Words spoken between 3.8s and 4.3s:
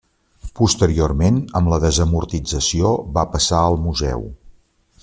museu.